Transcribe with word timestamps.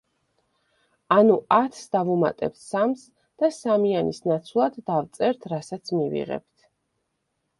ანუ 1.15 1.35
ათს 1.57 1.81
დავუმატებთ 1.95 2.57
სამს 2.61 3.03
და 3.43 3.51
სამიანის 3.59 4.21
ნაცვლად 4.31 4.79
დავწერთ 4.89 5.47
რასაც 5.55 5.93
მივიღებთ. 5.99 6.67